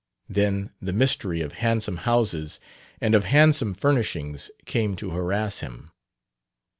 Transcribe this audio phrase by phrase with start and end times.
[0.27, 2.59] Then the mystery of handsome houses
[2.99, 5.91] and of handsome furnishings came to harass him.